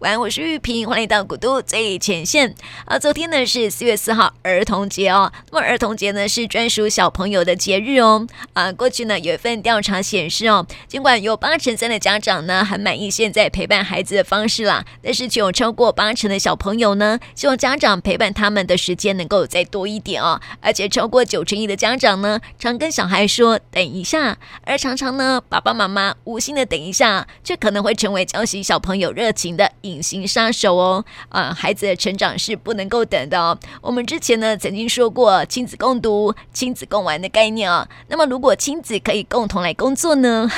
[0.00, 2.54] 晚安，我是玉萍，欢迎到古都最前线。
[2.86, 5.30] 啊，昨天呢是四月四号儿童节哦。
[5.50, 8.26] 那么儿童节呢是专属小朋友的节日哦。
[8.54, 20.40] 啊，过去呢有一份调查显示哦，尽管有八成三的家长呢很满意现在陪伴孩子的方式啦，但是却有超过八成的小朋友呢希望家长陪伴他们的时间能够再多一点哦。
[20.62, 33.58] 而且超过九成一的家长呢常跟小孩说等一下，而常常呢爸爸妈妈无心的等一下，却可能会成为浇熄小朋友热情的隐形杀手哦，啊，孩子的成长是不能够等的哦。
[33.80, 37.88] 我们之前呢曾经说过亲子共读、亲子共玩的概念啊。
[38.08, 40.50] 那么如果亲子可以共同来工作呢？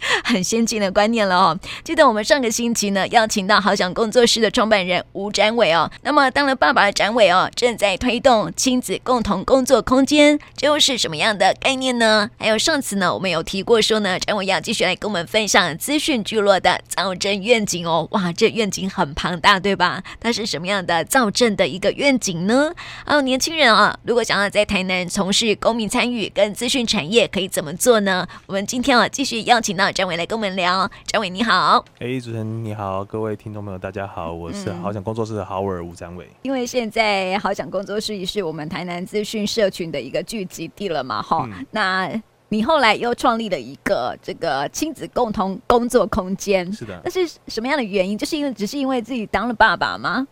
[0.24, 1.58] 很先进的观念了哦。
[1.84, 5.90] 记得我们上个星期呢，邀请到好想工作室的创办人吴展伟哦。
[6.02, 12.30] 那么当了爸爸的展伟哦，正在推动亲子共同工作空间，这又是什么样的概念呢？
[12.38, 18.06] 还有上次呢，我们有提过说呢，展伟要继续来跟我们分享资讯聚落的造镇愿景哦。
[18.12, 20.02] 哇，这愿景很庞大，对吧？
[20.20, 22.72] 它是什么样的造镇的一个愿景呢？
[23.04, 28.26] 还有年轻人啊，如果想要在台南从事公民参与跟资讯产业，可以怎么做呢？
[28.46, 29.87] 我们今天啊，继续邀请到。
[29.92, 36.28] 展伟来跟我们聊，张伟你好，哎，主持人你好，各位听众朋友大家好，我是好想工作室的豪尔吴张伟。
[36.42, 42.10] 因为现在好想工作室也是我们台南资讯社群的一个聚集地了嘛，哈、嗯，那
[42.50, 48.16] 你后来又创立了一个这个亲子共同工作空间，是的，那是什么样的原因？
[48.16, 50.26] 就是因为只是因为自己当了爸爸吗？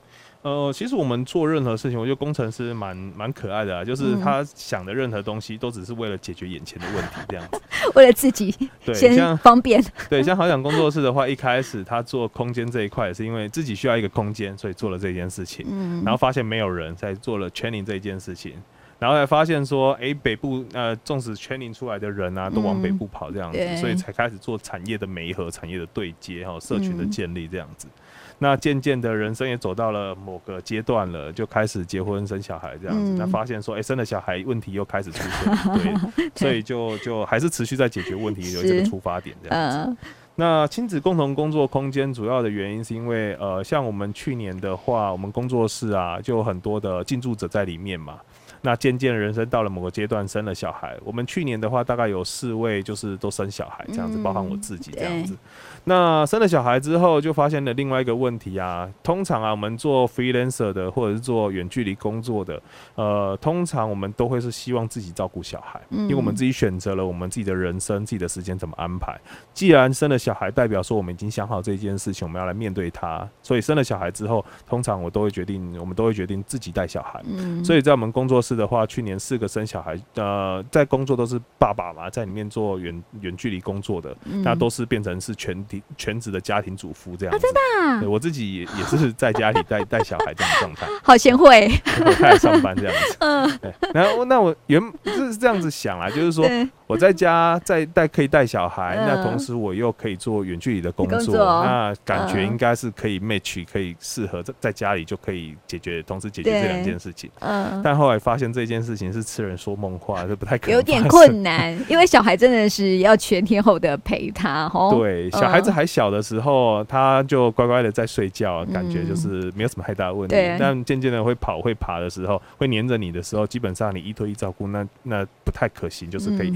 [0.46, 7.60] 呃，其实我们做任何事情，我觉得工程师蛮蛮可爱的啊，就是他想的任何东西都只是为了解决眼前的问题，这样子，
[7.96, 9.82] 为了自己对先方便。
[10.08, 15.66] 对，像好想工作室的话，一开始他做空间这一块，也是因为自己需要一个空间，所以做了这件事情。
[15.68, 18.52] 嗯，然后发现没有人，在做了 training 这一件事情，
[19.00, 27.88] 然后才发现说，哎、欸，北部呃，纵使 training 出来的人啊，都往北部跑这样子，嗯、所以才开始做产业的媒合、产业的对接哈，社群的建立这样子。
[27.88, 28.02] 嗯
[28.38, 33.12] 那渐渐的人生也走到了某个阶段了，就开始结婚生小孩这样子。
[33.12, 39.76] 嗯、那发现说，哎、欸，生了小孩问题又开始出现， 对，所以就就还是持续在解决问题，有这个出发点这样子。
[39.78, 39.96] 呃、
[40.34, 48.18] 那亲子共同工作空间主要的原因是因为，呃，像我们去年的话，我们工作室啊，就有很多的进驻者在里面嘛。
[48.66, 50.98] 那渐渐人生到了某个阶段，生了小孩。
[51.04, 55.36] 我们去年的话，大概有四位就是都生小孩这样子，包含我自己这样子。
[55.84, 58.90] 那生了小孩之后，就发现了另外一个问题啊。
[59.04, 62.60] 通常啊，我们做 freelancer 的或者是做远距离工作的，
[62.96, 69.16] 呃，通常我们都会是希望自己照顾小孩，因为我们自己选择了我们自己的人生、自己的时间怎么安排。
[69.54, 73.24] 既然生了小孩，代表说我们已经想好这件事情，我们要来面对它。
[73.40, 77.22] 所以生了小孩之后，通常我都会决定，我们都会决定自己带小孩。
[77.62, 85.82] 所以在我们工作室的话，去年四个生小孩，呃，在工作都是爸爸嘛，在里面做远远距离工作的，那都是变成是全体。
[85.98, 91.70] 全职的家庭主妇这样子，真的，我自己也也是在家里带 带小孩这种状态，好贤惠，
[92.04, 96.46] 我开始上班这样子， 嗯，对，然后那我原就是这样子想啊，就是说。
[96.86, 107.28] 我在家在带可以带小孩，那同时我又可以做远距离的工作，那感觉应该是可以 match，可以适合在在家里就可以解决，同时解决这两件事情。
[107.40, 114.70] 嗯，但后来发现这件事情是痴人说梦话，这不太可能，有点困难，因为小孩真的是要全天候的陪他。
[114.72, 120.36] 哦对，小孩子还小的时候，他就乖乖的在睡觉，感觉就是没有什么太大的问题。
[120.58, 126.52] 但渐渐的会跑会爬的时候，会黏着你的时候，基本上你一对一照顾，那那不太可行，就是可以。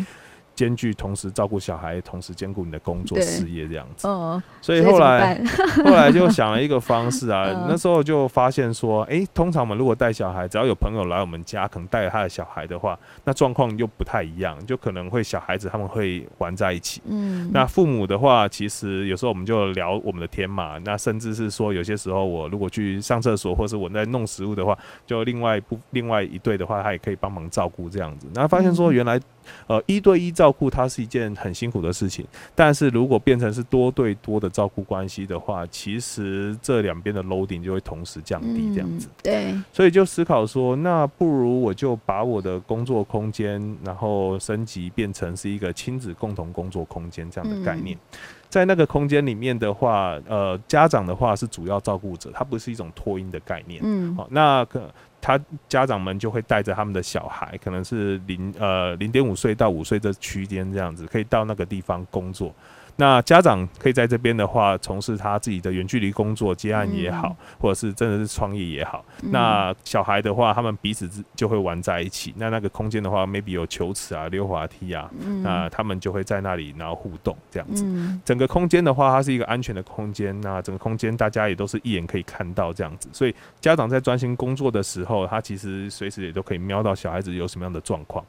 [0.61, 4.07] 兼具同时照顾小孩，同时兼顾你的工作事业这样子。
[4.07, 5.43] 哦，所以后来
[5.83, 17.01] 后来就想了一个方式啊， 那时候就发现说，哎，通常我们如果带小孩，只要有朋友来我们家，可能带着他的小孩的话，那状况又不太一样，就可能会小孩子他们会玩在一起。
[17.07, 24.77] 嗯，那父母的话，其实有时候我们就聊我们的天嘛，那甚至是说有些时候我如果去上厕所，或是我在弄食物的话，
[25.07, 28.27] 就另外不另外一对的话，他也可以帮忙照顾这样子。
[28.35, 29.19] 然后发现说原来。
[29.67, 39.09] 呃，一对一照顾它是一件很辛苦的事情，但是如果变成是多对多的照顾关系的话，其实这两边的 loading 就会同时降低，这样子。
[39.09, 47.97] 嗯、对，所以就思考说，那不如我就把我的工作空间，然后升级变成是一个亲子共同工作空间这样的概念。
[47.97, 48.19] 嗯、
[48.49, 53.81] 在那个空间里面的话，呃，家长的话是主要照顾者，它不是一种托婴的概念。
[53.85, 54.91] 嗯，好，那可。
[55.21, 55.39] 他
[55.69, 62.55] 家长们就会带着他们的小孩，可能是零呃零点五岁到五岁这区间这样子，可以到那个地方工作。
[63.01, 69.03] 那家长可以在这边的话，从事他自己的远距离工作接案也好，嗯、或者是真的是创业也好。
[69.23, 72.35] 嗯、那小孩的话，他们彼此就会玩在一起。
[72.37, 77.85] 那那个空间的话，maybe 有球池啊、溜滑梯啊，嗯、那他们就会在那里然后互动这样子。
[77.87, 80.39] 嗯、整个空间的话，它是一个安全的空间。
[80.43, 88.23] 那整个空间大家也都是一眼可以看到这样子，所以家长在专心工作的时候，他其实随时也都可以瞄到小孩子有什么样的状况。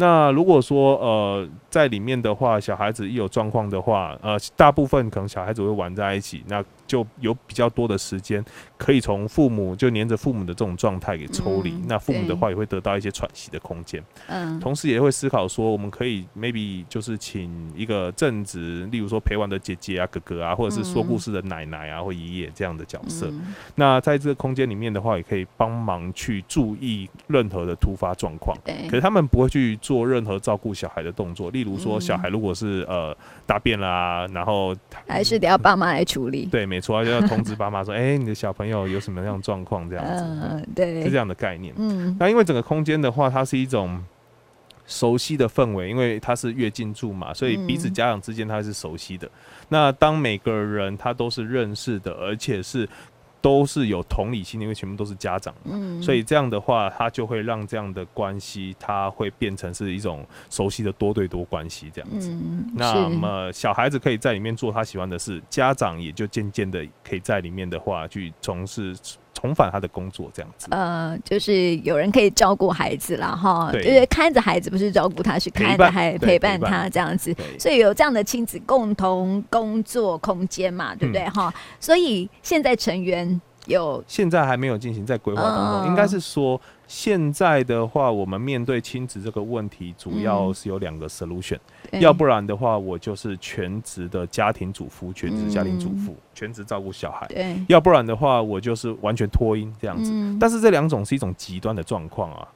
[0.00, 8.44] 那如果说呃在里面的话，小孩子一有状况的话，呃大部分可能小孩子会玩在一起，那就有比较多的时间
[8.76, 14.02] 可以从父母就黏着父母的这种状态给抽离，嗯、那父母的话也会得到一些喘息的空间。
[14.26, 23.28] 嗯，同时也会思考说，我们可以 maybe 就是请一个正职，例如说陪玩的姐姐啊、哥哥啊，或者是说故事的奶奶啊或爷爷这样的角色。
[23.28, 28.56] 嗯、那在这个空间里面的话，也可以帮忙去注意任何的突发状况。
[28.64, 29.60] 对可是他们不会去。
[29.80, 33.16] 做任何照顾小孩的动作，例如说，小孩如果是呃
[33.46, 34.74] 大便啦，然后
[35.06, 36.46] 还是得要爸妈来处理。
[36.46, 40.24] 对，没错，就要通知爸妈说，哎、欸，你的小朋友有什么样状况这样子。
[40.24, 41.74] 嗯，对，是这样的概念。
[41.76, 44.02] 嗯，那因为整个空间的话，它是一种
[44.86, 49.26] 熟悉的氛围，因为它是越进驻嘛，所以彼此家长之间它是熟悉的。
[49.26, 49.30] 嗯、
[49.68, 52.88] 那当每个人他都是认识的，而且是。
[53.40, 62.30] 都是有同理心，因为全部都是家长嘛，嗯、所以这样的话，他就会让这样的关系，他会变成是一种熟悉的多对多关系这样子。
[62.30, 68.96] 嗯、那么小孩子可以在里面做他喜欢的事，家长也就渐渐的可以在里面的话去从事。
[69.32, 73.82] 重返他的工作这样子，呃，就是有人可以照顾孩子啦，哈，对。
[73.84, 81.28] 就是看着孩子，不是照顾他，是看着孩陪伴他这样子，所以有这样的亲子共同工作空间嘛，对不对？
[81.28, 81.48] 哈？
[81.48, 86.60] 嗯、所以现在成员有，现在还没有进行在规划当中，呃、应该是说。
[86.90, 91.56] 现在的话，我们面对亲子这个问题，主要是有两个 solution，
[91.92, 97.56] 嗯、要不然的话，我就是全职的家庭主妇，全职家庭主妇，嗯、全职照顾小孩；对。
[97.68, 100.10] 要不然的话，我就是完全脱音这样子。
[100.12, 102.48] 嗯、但是这两种是一种极端的状况啊，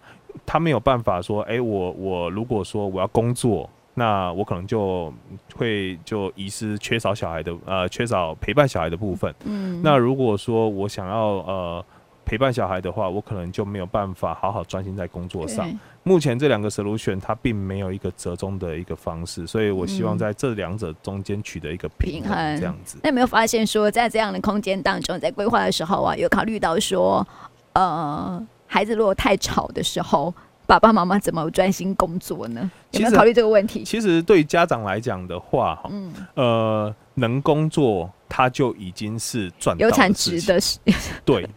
[0.45, 5.15] 他没有办法说，哎、欸，我我如果说我要工作，那我可能就
[5.55, 9.33] 会就遗失缺少小孩的呃缺少陪伴小孩的部分。
[9.45, 11.17] 嗯，那如果说我想要
[11.47, 11.85] 呃。
[12.25, 15.69] 陪伴小孩的话，我可能就没有办法好好专心在工作上。
[16.03, 22.99] 目前这两个 solution 它并没有一个折中的一个方式，所以我希望在这两者中间取得一个平衡，这样子。
[23.03, 27.27] 那有没有发现说，在这样的空间当中，在规划的时候啊，有考虑到说，
[27.73, 30.33] 呃，孩子如果太吵的时候，
[30.67, 32.71] 爸爸妈妈怎么专心工作呢？
[32.93, 33.83] 有没有考虑这个问题？
[33.85, 38.11] 其实，对于家长来讲的话，嗯，呃，能工作。
[38.29, 40.79] 他就已经是赚有产值的事，
[41.25, 41.49] 对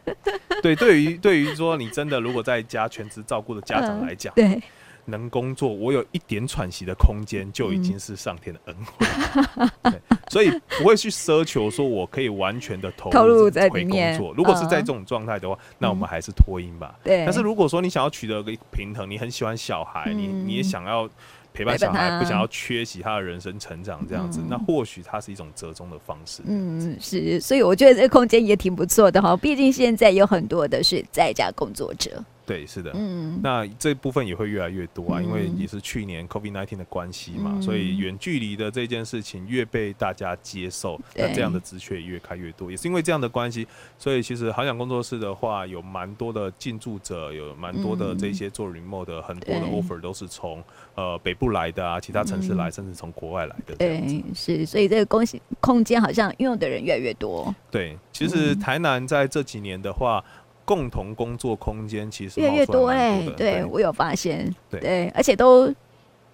[0.62, 4.62] 对，对于对于说你真的如果在家全职照顾的家长来讲，对，
[5.06, 14.34] 能工作，我有一点喘息的空间，就已经是上天的恩惠，对，所以不会去奢求说我可以完全的投入在工作。
[14.36, 16.94] 如果是在这种状态的话，那我们还是脱音吧。
[17.04, 21.10] 对，但是如果说你想要取得一个平衡，你很喜欢小孩，你你也想要。
[21.58, 26.44] 陪伴小孩，不想要缺席他的人生成长，这样子，嗯、那或许它是一种折中的方式。
[26.46, 29.36] 嗯，是，所以我觉得这个空间也挺不错的哈。
[29.36, 32.24] 毕竟现在有很多的是在家工作者。
[32.48, 43.68] 对，是的，嗯，那这部分也会越来越多啊，因为也是去年 COVID-19 的关系嘛，所以远距离的这件事情越被大家接受，那这样的职缺也越开越多，也是因为这样的关系，
[44.00, 50.64] 所以其实好想工作室的话，有蛮多的进驻者，有蛮多的这些做 remote 的很多的 offer 都是从
[50.96, 53.76] 呃北部来的啊，其他城市来，甚至从国外来的。
[53.76, 55.22] 对，是，所以这个空
[55.60, 57.54] 空间好像运用的人越来越多。
[57.70, 60.24] 对，其实台南在这几年的话。
[60.68, 65.74] 共同工作空间其实越来越多哎，对，对我有发现，对，对，而且都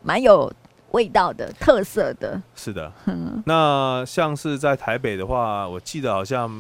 [0.02, 0.52] 蛮有
[0.90, 2.42] 味道的、特色的。
[2.56, 6.52] 是的， 嗯，那像是在台北的话，我记得好像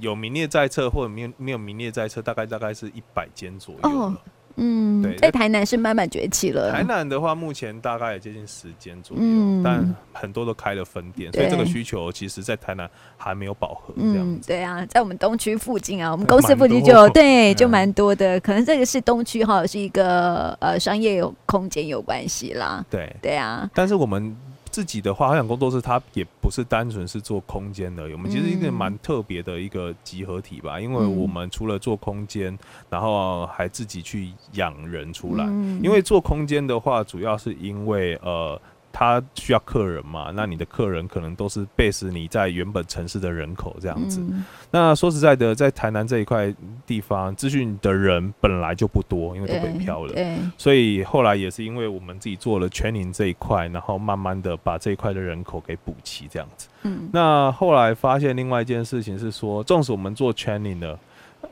[0.00, 3.80] 有名列在册，或者没有没有名列在册，大概大概是一百间左右。
[3.82, 4.16] 哦
[4.58, 6.70] 嗯，对，在台南是慢慢崛起了。
[6.70, 13.94] 台南的话，目前大概也接近十间左右，嗯、但很多都开了分店，所以这个需求其实，在台南还没有饱和。
[13.96, 18.36] 这样、嗯，对啊，在我们东区附近啊，我们公司附近就有对， 就蛮多的。
[18.36, 22.84] 嗯、可能这个是东区哈，是一个呃商业有空间有关系啦。
[22.90, 23.70] 对，对啊。
[23.74, 24.36] 但是我们。
[24.78, 32.56] 自己的话，好想工作室它也不是单纯是做空间的，我们其实一个蛮特别的一个集合体吧，因为我们除了做空间，
[32.88, 35.44] 然后还自己去养人出来。
[35.82, 38.60] 因为做空间的话，主要是因为呃。
[38.92, 44.20] 他需要客人嘛，那你的客人可能都是 base 你在原本城市的人口这样子。
[44.20, 46.52] 嗯、那说实在的，在台南这一块
[46.86, 50.14] 地方，资讯的人本来就不多，因为都北漂了。
[50.56, 56.68] 所以后来也是因为我们自己做了 training 这一块，然后慢慢的把这一块的人口给补齐这样子。
[56.82, 57.08] 嗯。
[57.12, 60.98] 那后来发现另外一件事情是说，纵使我们做 training 的。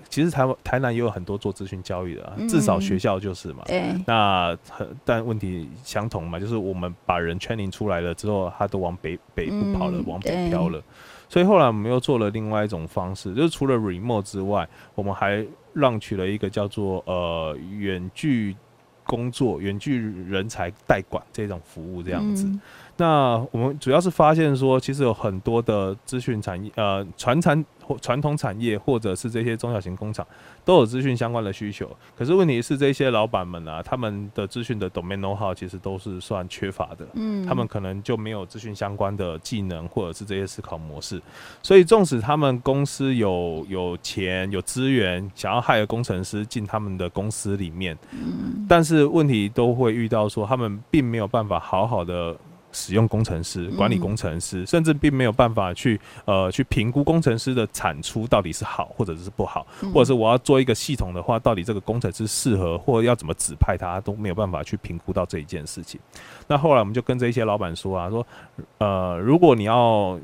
[0.09, 3.63] 其实台湾台南也有很多做资讯教育的，啊，至少学校就是嘛。
[3.69, 4.57] 嗯、那
[5.05, 10.83] 但问题相同嘛，就是我们把人 training 出来了之后，他都往北北部跑了，嗯、往北漂了。
[11.29, 18.57] 所以后来我们又做了另外一种方式，就是除了 remote 之外，我们还 launch 了一个叫做呃远距
[19.05, 22.47] 工作、远距人才代管这种服务，这样子。
[22.47, 22.61] 嗯
[22.99, 30.27] 那我们主要是发现说，其实有很多的资讯产业，呃，传产或传统产业，或者是这些中小型工厂，
[30.65, 31.89] 都有资讯相关的需求。
[32.17, 37.07] 可是问题是，这些老板们啊，他们的资讯的 domain know-how 其实都是算缺乏的。
[37.13, 41.21] 嗯，他们可能就没有资讯相关的技能，或者是这些思考模式。
[41.63, 52.35] 所以，纵使他们公司有有钱、有资源，想要 hire 工程师进他们的公司里面，嗯，但是问题都会遇到说，他们并没有办法好好的。
[52.77, 65.99] 使用工程师、管理工程师，嗯、甚至并没有办法去呃去评估工程师的产出到底是好或者是不好，嗯、或者是我要做一个系统的话，到底这个工程师适合或者要怎么指派他，都没有办法去评估到这一件事情。
[66.47, 68.27] 那后来我们就跟这一些老板说啊，说
[68.77, 70.21] 呃，如果你要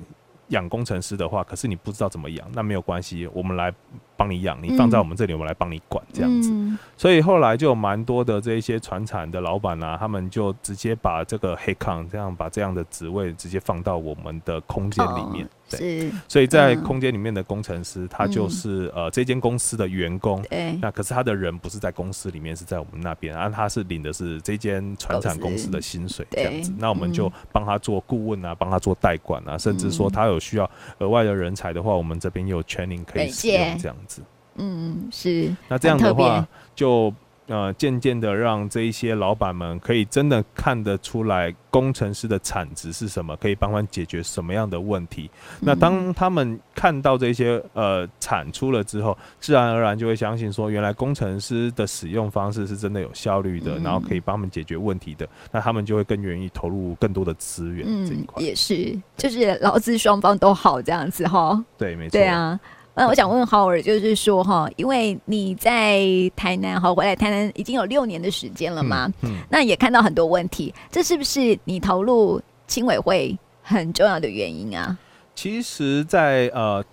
[0.53, 3.71] 养工程师的话，可是你不知道怎么养，那没有关系，我们来。
[4.15, 6.53] 帮你养，你放在我们这里，我们来帮你管这样子。
[6.53, 15.45] 嗯、所以后来就有蛮多的这一些船产的老板啊，他们就直接把这个 headcount 这样把这样的职位直接放到我们的空间里面。
[15.45, 20.43] 哦、对，是所以在空间里面的工程师，嗯、他就是呃这间公司的员工。
[20.43, 26.73] 对那可是他的人不是在公司里面，是在我们那边，然后他是领的是这间船厂公司的薪水这样子。
[26.79, 34.23] 那我们就帮他做顾问啊，帮他做代管啊，甚至说他有需要额外的人才的话，我们这边有 training 可以使用这样子。
[34.57, 35.55] 嗯，是。
[35.69, 37.13] 那这样的话，就
[37.47, 45.31] 呃渐渐的让这一些老板们可以真的看得出来工程师的产值是什么，可以帮忙解决什么样的问题。
[45.61, 55.29] 嗯、那当他们看到这些呃产出了之后，自然而然就会相信说，原来工程师的使用方式是真的有效率的，嗯、然后可以帮他们解决问题的。
[55.51, 58.43] 那他们就会更愿意投入更多的资源这一块。
[58.43, 61.65] 也是，就是劳资双方都好这样子哈。
[61.79, 62.13] 对，没错。
[62.13, 62.59] 对啊。
[62.95, 66.03] 那我想问 Howard，就是说哈，因为你在
[66.37, 74.97] 台南哈，回来台南已经有六年的时间了嘛，嗯，嗯，那也看到很多问题，这是不是你投入青委会很重要的原因啊？
[75.35, 76.85] 其实在，在呃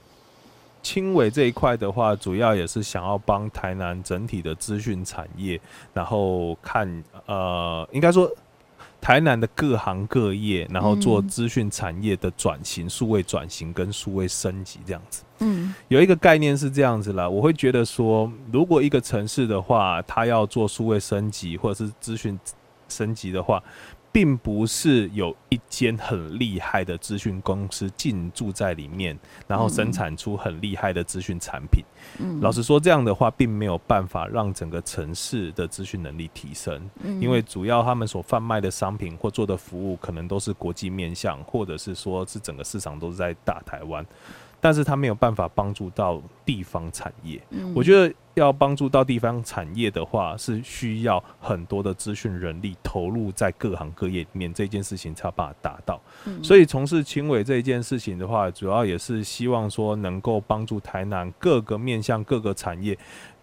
[0.81, 5.59] 青委这一块的话，主要也是想要帮台南整体的资讯产业，
[5.93, 8.31] 然后看呃，应该说。
[9.01, 15.23] 台南的各行各业，然后做资讯产业的转型、数位转型跟数位升级这样子。
[15.39, 22.37] 嗯，有一个概念是这样子啦，我会觉得说，如果一个城市的话，它要做数位升级或者是资讯
[22.87, 23.63] 升级的话。
[24.11, 31.83] 并不是有一间很厉害的资讯公司进驻在里面，然后生产出很厉害的资讯产品。
[32.19, 36.89] 嗯，老实说，这样的话并没有办法让整个城市的资讯能力提升，
[37.21, 44.05] 因为主要他们所贩卖的商品或做的服务可能都是国际面向，或者是说是整个市场都是在大台湾。
[44.59, 47.41] 但是它没有办法帮助到地方产业。
[47.49, 56.01] 嗯，我觉得要帮助到地方产业的话，是需要很多的资讯人力投入在各行各业里面，这件事情才有办法达到。
[56.25, 62.97] 嗯，所以从事青委这一件事情的话，主要也是希望说能够帮助台南各个面向各个产业，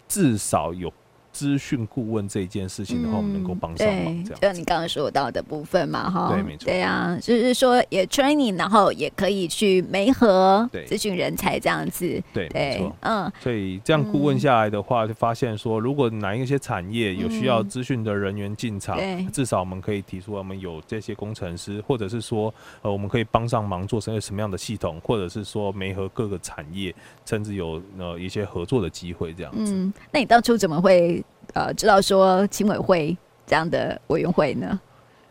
[0.07, 0.93] 至少有。
[1.37, 4.41] 资讯顾问这一件事情的话，我们能够帮上忙，这样。
[4.41, 13.31] 就你刚刚说到的部分嘛，哈，对，没错，对啊，就是说也 training，然后也可以去媒合咨询人才这样子，对，没错，嗯。
[13.39, 18.99] 所以这样顾问下来的话，就发现说，如果哪一些产业有需要资讯的人员进场，
[19.31, 26.95] 至少我们可以提出我们有这些工程师，或者是说，呃，我们可以帮上忙做成什么样的系统，或者是说媒合各个产业，
[27.27, 29.75] 甚至有呃一些合作的机会这样子。
[29.75, 31.23] 嗯，那你当初怎么会？
[31.55, 34.81] 呃，知道说青委会这样的委员会呢？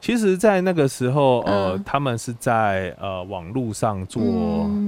[0.02, 4.22] 其实，在那个时候，呃，嗯、他们是在呃网络上做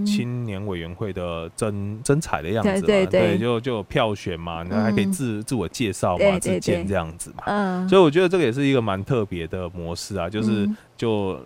[0.05, 7.43] 青年委员会的征征才的样子嘛，对，对，对，对，就就票选嘛，然后还可以自、嗯、自我介绍嘛，自荐这样子嘛。
[7.47, 11.39] 嗯，所以我觉得这个也是一个蛮特别的模式啊，就是就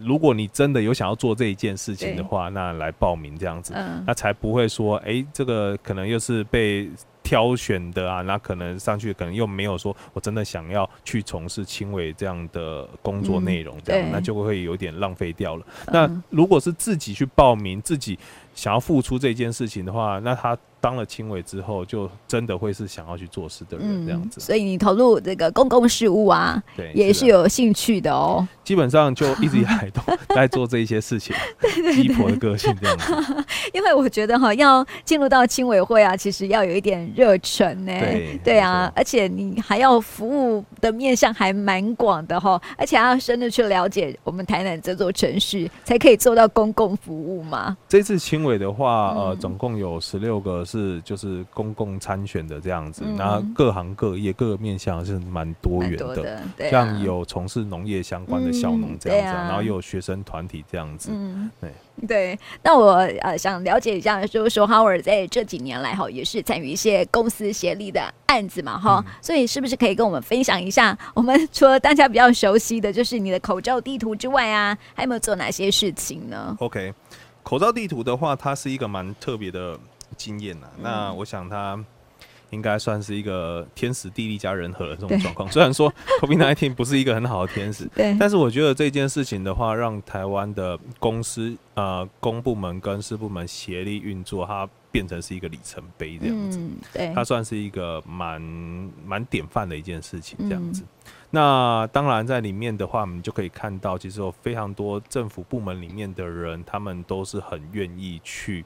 [0.00, 6.88] 如果你真的有想要做这一件事情的话，那来报名这样子，嗯、那才不会说，哎、欸，这个可能又是被。
[7.28, 15.66] 挑选的啊，那可能上去可能又没有说我真的想要去从事轻微这样的工作内容，这样、嗯、那就会有点浪费掉了。
[15.84, 18.18] 嗯、那如果是自己去报名，自己
[18.54, 20.56] 想要付出这件事情的话，那他。
[20.80, 24.38] 当了青委之后，就真的会是想要去做事的人这样子。
[24.38, 28.46] 嗯、所以你投入这个公共事务啊，对，也是有兴趣的哦。
[28.62, 30.00] 基本上就一直以来都
[30.34, 31.34] 在做这一些事情，
[31.94, 33.44] 鸡婆的个性这样子。
[33.74, 37.92] 因为我觉得哈，要进入到青委会啊，其实要有一点热忱呢。
[37.98, 47.76] 对对啊，而且你还要服务的面向还蛮广的哈，而且还要深入去了解我们台南这座城市，才可以做到公共服务嘛。
[47.88, 50.64] 这次青委的话，呃，总共有十六个。
[50.68, 61.10] 是就是公共参选的这样子，然后各行各业各个面向是蛮多元的，像有从事农业相关的小农这样子，然后又有学生团体这样子，
[61.60, 61.72] 对
[62.06, 62.38] 对。
[62.62, 70.96] 那我呃想了解一下，就是说 Howard 在这几年来哈，也是参与一些公司协力的案子嘛哈，所以是不是可以跟我们分享一下？
[71.14, 76.92] 我们 除了大家比较熟悉的就是你的口罩地图之外啊，还有没有做哪些事情呢？OK，
[77.42, 79.78] 口罩地图的话，它是一个蛮特别的。
[80.16, 81.78] 经验呐，那我想他
[82.50, 85.52] 应该算是一个天时地利加人和的这种状况。
[85.52, 96.58] 虽然说 COVID-19 不是一个很好的天时，对，但是我觉得这件事情的话，让台湾的公司呃公部门跟私部门协力运作，它变成是一个里程碑这样子。
[96.94, 98.40] 对，它算是一个蛮
[99.04, 100.82] 蛮典范的一件事情这样子。
[101.30, 108.64] 那当然在里面的话，我们就可以看到，其实有非常多政府部门里面的人，他们都是很愿意去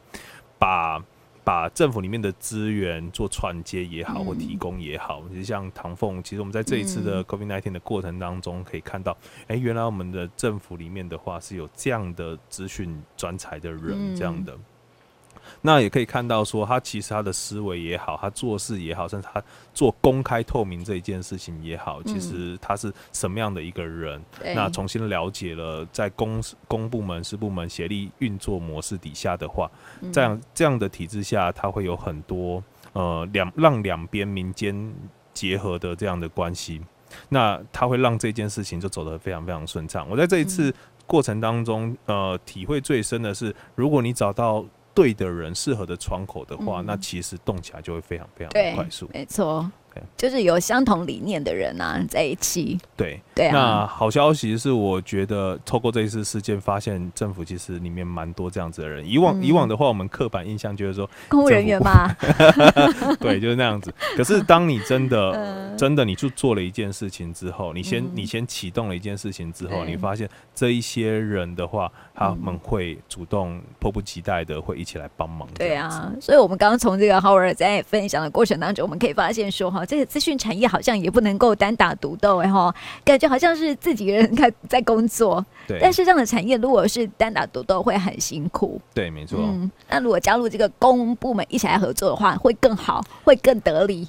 [0.57, 1.03] 把。
[1.45, 9.17] 把政府里面的资源做串接也好，或提供也好，其实像唐凤，其实我们在这一次的 COVID-19 的过程当中，可以看到，
[9.49, 14.57] 哎，原来我们的政府里面的话是有这样的资讯专才的人，这样的。
[15.64, 19.40] 那也可以看到，说他其实他的思维也好，他做事也好，甚至他
[19.73, 24.21] 做公开透明这一件事情也好，其实他是什么样的一个人？
[24.57, 29.71] 那重新了解了在公公部门、私部门协力运作模式底下的话，
[30.12, 32.61] 这样这样的体制下，他会有很多
[32.92, 34.92] 呃两让两边民间
[35.33, 36.83] 结合的这样的关系，
[37.28, 40.09] 那他会让这件事情就走得非常非常顺畅。
[40.11, 40.75] 我在这一次
[41.07, 44.64] 过程当中，呃，体会最深的是，如果你找到。
[44.95, 49.09] 对的人，适合的窗口的话，嗯、那其实动起来就会非常非常的快速。
[49.13, 49.71] 没错。
[50.17, 52.79] 就是有相同理念的人啊，在一起。
[52.97, 53.53] 对对啊。
[53.53, 59.07] 那好消息是，我觉得透过这一次事件，发现政府其实里面蛮多这样子的人。
[59.09, 62.15] 以往、嗯、以往的话，我们刻板印象就是说公务人员嘛。
[63.21, 63.93] 对，就是那样子。
[64.17, 75.49] 可是当你真的 真的你去做了一件事情之后，你先你先启动了一件事情之后，你发现这一些人的话，他们会主动迫不及待的会一起来帮忙。
[75.55, 79.82] 对啊，所以我们刚刚从这个 Howard 在分享的过程当中，我们可以发现说哈。
[79.85, 85.79] 这个资讯产业好像也不能够单打独斗哎哈，感觉好像是自己人在在工作，对。
[85.81, 89.38] 但是这样的产业如果是单打独斗会很辛苦，对，没错。
[89.40, 94.09] 嗯，那如果加入这个公部门一起来合作的话，会更好，会更得力。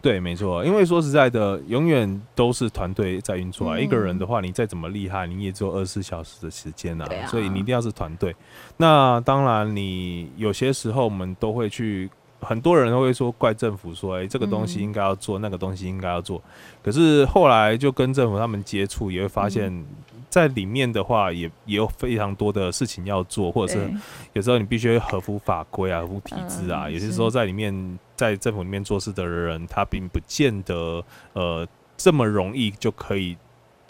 [0.00, 0.64] 对，没错。
[0.64, 3.76] 因为说实在的，永远都是团队在运作啊。
[3.76, 7.06] 嗯、一个人的话，你再怎么厉害，你也只有二十四小时的时间啊。
[7.06, 8.34] 啊所以你一定要是团队。
[8.76, 12.10] 那当然，你有些时候我们都会去。
[12.42, 16.42] 很多人都会说怪政府说，哎，这个东西应该要做，那个东西应该要做。
[16.82, 19.84] 可是后来就跟政府他们接触，也会发现，
[20.28, 23.90] 在里面的话也也有非常多的事情要做，或者是
[24.32, 26.90] 有时候你必须合乎法规啊、合乎体制啊。
[26.90, 31.02] 有些时候在里面，在政府里面做事的人，他并不见得
[31.32, 33.36] 呃这么容易就可以。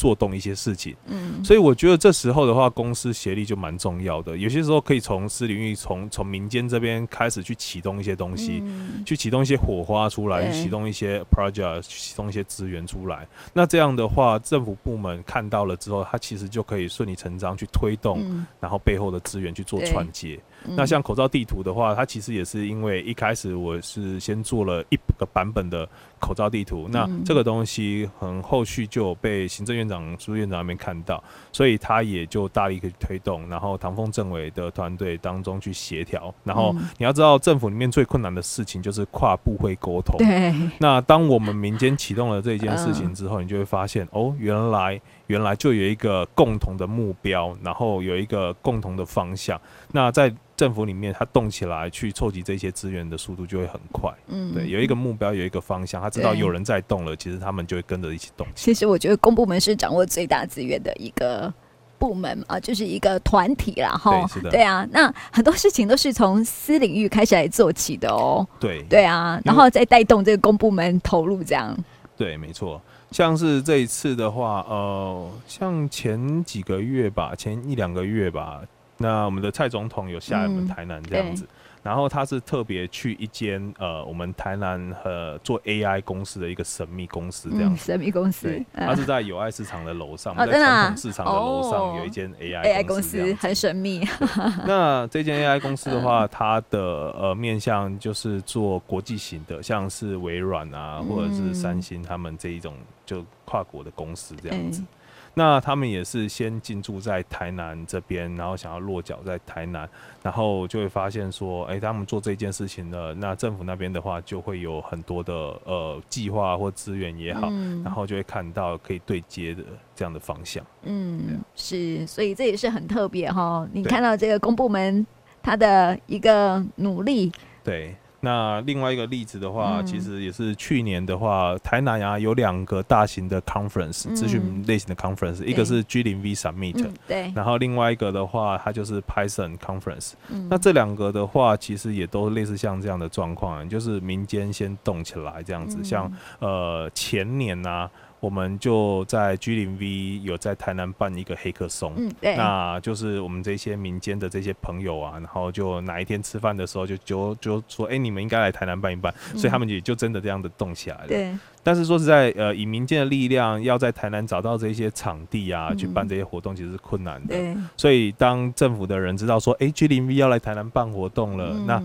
[0.02, 4.36] 做动一些事情，嗯，所以我觉得这时候的话，公司协力就蛮重要的。
[4.36, 13.28] 有些时候可以从私领域，从从民间这边开始去启动一些东西，嗯、去启动一些火花出来，去启动一些 project，去启动一些资源出来。
[13.52, 20.36] 那这样的话，政府部门看到了之后，它其实就可以顺理成章去推动，嗯、然后背后的资源去做串接。
[20.64, 25.88] 那像口罩地图的话，它其实也是因为一开始我是先做了一个版本的
[26.20, 36.33] 口罩地图，那这个东西很后续就有被行政院长、苏院长那边看到，所以他也就大力去推动，然后唐凤政委的团队当中去协调。
[36.44, 40.16] 然后你要知道，政府里面最困难的事情就是跨部会沟通。
[40.18, 40.55] 对。
[40.78, 45.00] 那当我们民间启动了这件事情之后，你就会发现，哦，原来。
[45.28, 49.59] 原来就有一个共同的目标，然后有一个共同的方向。
[49.92, 50.31] 那在
[50.62, 54.12] 政府里面，他动起来去凑集这些资源的速度就会很快。
[54.29, 58.46] 嗯，对，有一个目标，有一个方向，他知道有人在动了，其实他们就会跟着一起动。
[58.55, 61.53] 其实我觉得公部门是掌握最大资源的一个
[61.98, 64.25] 部门啊，就是一个团体啦，哈。
[64.53, 68.46] 对啊，那很多事情都是从私领域开始来做起的哦。
[68.61, 68.85] 对。
[68.85, 71.77] 对啊，然后再带动这个公部门投入这样。
[72.16, 72.81] 对，没错。
[73.11, 78.62] 像是这一次的话，呃，像前几个月吧，前一两个月吧，
[79.02, 81.44] 那我们的蔡总统有下来我们台南这样子。
[81.44, 87.82] 嗯然后他是特别去一间呃，我们台南呃做 AI 公司的一个神秘公司这样子。
[87.82, 88.46] 嗯、神秘公司。
[88.46, 94.00] 对，他是在友爱市场的楼上，哦、在传统市场的楼上有一间 AI 公司，哦、AI 公司很神秘。
[94.64, 96.80] 那这间 AI 公司的话，它的
[97.18, 104.80] 呃面向就是做国际型的，像是微软啊，或者是三星他们这一种就跨国的公司这样子。
[104.82, 104.86] 嗯
[105.34, 109.88] 那他们也是先进驻在台南这边，然后想要落脚在台南，
[110.22, 115.32] 然后就会发现说，哎、欸，他们做这件事情呢，那政府那边的话就会有很多的
[115.64, 119.62] 呃计划或资源也好，嗯、然后就会看到可以对接的
[119.94, 120.64] 这样的方向。
[120.82, 123.66] 嗯，是，所以这也是很特别哈。
[123.72, 125.06] 你看到这个公部门
[125.42, 127.32] 他的一个努力，
[127.64, 127.96] 对。
[128.24, 140.46] 那另外一个例子的话，嗯、其实也是去年的话，台南啊有两个大型的 conference，咨询类型的 conference，、嗯、一个是 G 零 V Summit，、嗯、对，然后另外一个的话，它就是 Python conference、嗯。
[140.48, 147.90] 那这两个的话，其实也都类似像这样的状况，就是民间先动起来这样子，嗯、像呃前年呐、啊。
[148.22, 161.08] 我们就在 G 零 V 有在台南办一个黑客松，嗯，对，那就是我们这些民间的这些朋友啊，然后就哪一天吃饭的时候就就就说，哎、欸，你们应该来台南办一办，嗯、所以他们也就真的这样的动起来了。
[161.08, 167.35] 对，但是说实在，呃，以民间的力量要在台南找到这些场地啊，嗯、去办这些活动，其实是困难的。
[167.35, 171.82] 对，所以当政府的人知道说，哎、欸、G 零 V 要来台南办活动了，嗯、那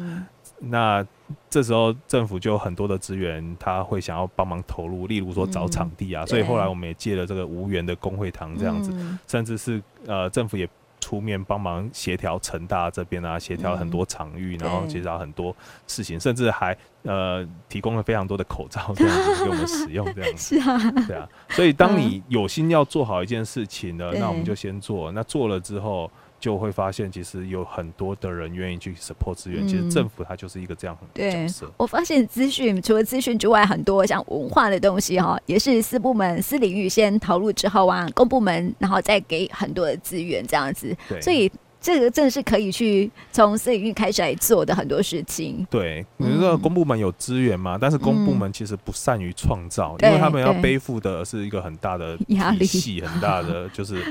[0.60, 1.08] 那。
[1.50, 10.68] 这时候政府就有很多的资源，他会想要帮忙投入，例如说找场地啊，嗯、所以后来我们也借了这个无缘的工会堂这样子，嗯、甚至是呃政府也
[11.00, 15.56] 出面帮忙协调成大这边啊，协调很多场域，嗯、然后协调很多
[15.88, 26.10] 事情，甚至还呃提供了非常多的口罩这样子 给我们使用这样子， 是啊，对啊，所以当你有心要做好一件事情呢，嗯、那我们就先做，那做了之后。
[26.40, 29.66] 就会发现，其实有很多的人愿意去 support 资源。
[29.66, 31.72] 嗯、其实政府它就是一个这样很角色。
[31.78, 40.96] 我发现资讯除了资讯之外，很多像文化的东西哈，也是私部门、私领域先投入之后啊，公部门然后再给很多的资源这样子。
[41.22, 41.52] 所以。
[41.88, 45.66] 这个真的是可以去从私领域开始来做的很多事情。
[45.70, 47.78] 对，你知道公部门有资源嘛？
[47.80, 52.68] 但是公部门其实不善于创造，因为他们要背负的是一个很大的压力，
[53.02, 54.04] 很大的 就是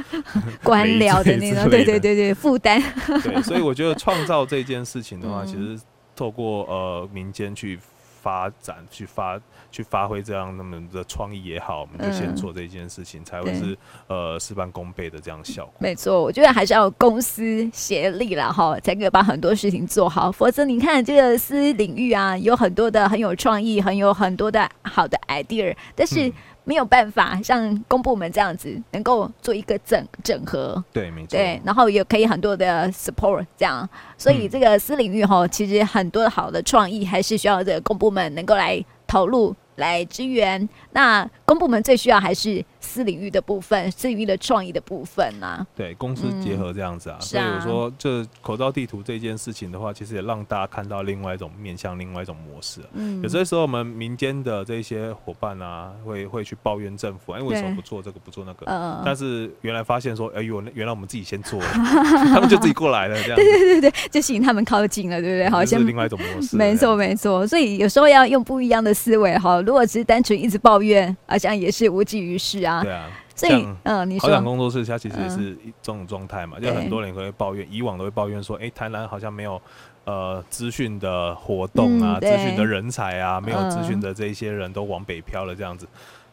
[0.62, 2.82] 官僚的那种，对对对对，负担。
[3.22, 5.78] 对，所以我觉得创造这件事情的话， 其实
[6.14, 7.78] 透过呃民间去。
[8.26, 15.74] 发展去发去发挥这样那么的创意也好，我们就先做这件事情，嗯、才会是呃事半功倍的这样效果。
[15.78, 20.32] 没错，我觉得还是要公私协力了哈，才可以把很多事情做好。
[20.32, 26.32] 否则你看这个私领域啊，有很多的很有创意，很有很多的好的 idea，但是。
[26.66, 39.54] 嗯没有办法像公部门这样子能够做一个整整合，对，没错，对，然后也可以很多的 support 这样，所以这个私领域哈，其实很多好的创意还是需要这个公部门能够来投入。
[39.76, 45.66] 来支援，那公部门最需要还是私领域的部分，私领域的创意的部分呐、啊。
[45.74, 47.18] 对，公司结合这样子啊。
[47.18, 52.86] 嗯、所以我说，这口罩地图这件事情的话，其实也让大家看到另外一种面向，另外一种模式、啊。
[52.94, 53.20] 嗯。
[53.22, 58.66] 有些时候我们民间的这些伙伴啊，会会去抱怨政府，哎，为什么不做这个，不做那个？
[58.66, 59.02] 嗯。
[59.04, 63.36] 但是原来发现说，哎呦，原来我们自己先做了，他们就自己过来了，这样。
[63.36, 65.50] 对对对对，就吸引他们靠近了，对不对？
[65.50, 66.56] 好像是另外一种模式。
[66.56, 69.60] 没错没错，所以有时候要用不一样的思维哈。
[69.62, 72.75] 如果只是单纯一直抱怨，好像也是无济于事啊。
[72.82, 76.58] 对啊，所以嗯，你说好想工作室，它其实也是一种状态嘛。
[76.58, 79.60] 就很多人会抱怨，以往都会抱怨说，哎，台南好像没有
[80.04, 85.86] 呃资讯的活动啊，资讯的人才啊，没有资讯的这一些人都往北漂了这样子。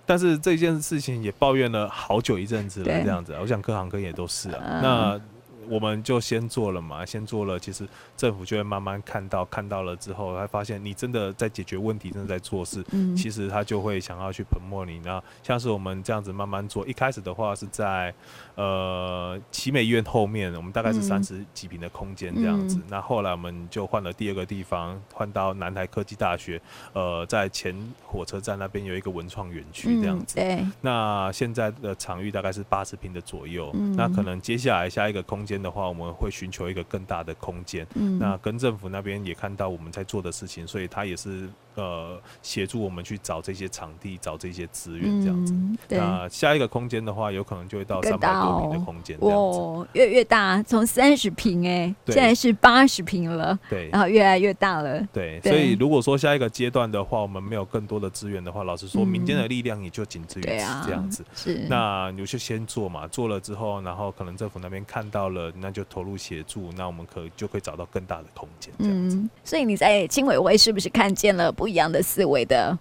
[0.05, 3.35] 但是这件事情也抱怨了好久一阵子了，这样子。
[3.41, 4.79] 我想各行各业都是啊。
[4.81, 5.21] 那。
[5.69, 14.99] 我们就先做了嘛，先做了，其实政府就会慢慢看到，看到了之后，他发现你真的在解决问题，真的在做事，嗯、其实他就会想要去 promote 你。
[15.03, 18.13] 那像是我们这样子慢慢做，一开始的话是在
[18.55, 22.77] 呃奇美医院后面，我们大概是三十几平的空间这样子。
[22.77, 26.61] 嗯、那后来我们就换了第二个地方，换到南台科技大学，
[26.93, 30.39] 呃，在前火车站那边有一个文创园区这样子。
[30.39, 30.65] 嗯、对。
[30.81, 35.52] 那现在的场域大概是八十平的左右，嗯、那可能接下来下一个空间。
[35.61, 37.85] 的话，我们会寻求一个更大的空间。
[37.95, 45.53] 嗯，那跟政府那边也看到我们在做的事情，所以他也是呃协助我们去找这些场地、找这些资源这样子。
[45.53, 49.59] 嗯、那下一个空间的话，有可能就会到三百多平的空间这样子。
[49.59, 53.57] 哦，越越大，从三十平哎，现在是八十平了。
[53.69, 54.99] 对，然后越来越大了。
[55.11, 61.23] 对，对所以如果说下一个阶段的话，我们没有更多的资源的话，老实说，民间的力量也就仅止于此这样子。
[61.23, 61.67] 嗯、是。
[61.69, 69.15] 那你就先做嘛，做了之后，然后可能政府那边看到了，那就投入协助，那我们可就可以找到更大的空间这样子。
[69.15, 72.77] 嗯，所以你在青委会是不是看见了不一样的思维的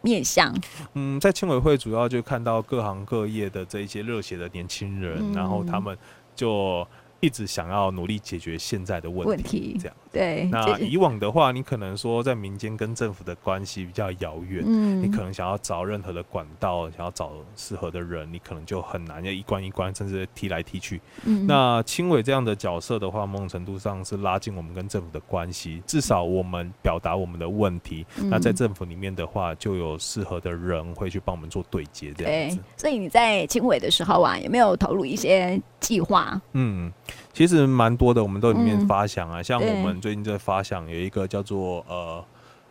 [0.00, 0.50] 面向？
[0.94, 5.94] 嗯，在青委会主要就看到各行各业的这一些热血的年轻人，嗯、然后他们
[6.34, 6.86] 就。
[7.24, 10.48] 一直想要努力解决现在的问题，这样对。
[10.52, 21.00] 那以往的话，你可能说在民间跟政府的关系比较遥远，嗯，你可能想要找任何的管道，想要找适合的人，你可能就很难，要一关一关，甚至踢来踢去。
[21.24, 32.58] 嗯，那青委这样的角色的话，某种程度上是拉近我们跟政府的关系，至少我们表达我们的问题，那在政府里面的话，就有适合的人会去帮我们做对接，这样子。
[32.76, 36.40] 所以你在青委的时候啊，有没有投入一些计划？
[36.52, 36.92] 嗯。
[37.32, 42.24] 其实蛮多的，我们都里面发想啊，嗯、像我们最近在发想有一个叫做呃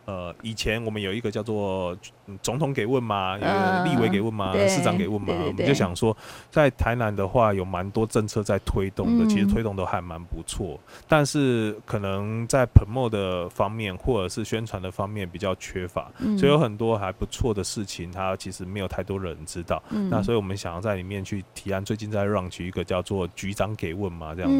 [0.04, 1.96] 呃，以前我们有一个叫做。
[2.42, 6.16] 总统给问嘛，有立委给问嘛，市长给问嘛，我们就想说，
[6.50, 19.82] 在台南的话有蛮多政策在推动的，其实推动都还蛮不错，但是可能在 promote 的方面或者是宣传的方面比较缺乏，所以有很多还不错的事情，它其实没有太多人知道。
[20.08, 24.50] 那所以我们想要在里面去提案，最近在 launch 一个叫做局长给问嘛这样